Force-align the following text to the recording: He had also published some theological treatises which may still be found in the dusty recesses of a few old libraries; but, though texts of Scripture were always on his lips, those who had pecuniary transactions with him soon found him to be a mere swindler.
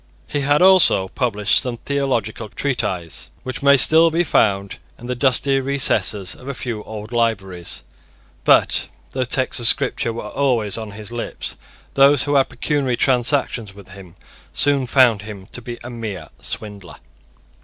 He 0.25 0.39
had 0.39 0.63
also 0.63 1.09
published 1.09 1.61
some 1.61 1.77
theological 1.77 2.49
treatises 2.49 3.29
which 3.43 3.61
may 3.61 3.77
still 3.77 4.09
be 4.09 4.23
found 4.23 4.79
in 4.97 5.05
the 5.05 5.13
dusty 5.13 5.59
recesses 5.59 6.33
of 6.33 6.47
a 6.47 6.55
few 6.55 6.81
old 6.85 7.11
libraries; 7.11 7.83
but, 8.43 8.87
though 9.11 9.25
texts 9.25 9.59
of 9.59 9.67
Scripture 9.67 10.11
were 10.11 10.23
always 10.29 10.75
on 10.75 10.89
his 10.93 11.11
lips, 11.11 11.55
those 11.93 12.23
who 12.23 12.33
had 12.33 12.49
pecuniary 12.49 12.97
transactions 12.97 13.75
with 13.75 13.89
him 13.89 14.15
soon 14.53 14.87
found 14.87 15.21
him 15.21 15.45
to 15.51 15.61
be 15.61 15.77
a 15.83 15.91
mere 15.91 16.29
swindler. 16.39 16.95